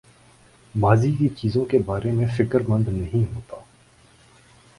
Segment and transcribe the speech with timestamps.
[0.75, 3.61] ماضی کی چیزوں کے بارے میں فکر مند نہیں ہوتا